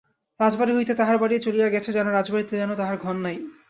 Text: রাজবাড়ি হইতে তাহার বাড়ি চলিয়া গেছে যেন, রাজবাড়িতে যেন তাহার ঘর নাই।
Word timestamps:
রাজবাড়ি 0.39 0.71
হইতে 0.75 0.93
তাহার 0.95 1.17
বাড়ি 1.17 1.35
চলিয়া 1.39 1.67
গেছে 1.69 1.89
যেন, 1.93 2.07
রাজবাড়িতে 2.09 2.53
যেন 2.57 2.71
তাহার 2.75 2.95
ঘর 2.97 3.15
নাই। 3.25 3.37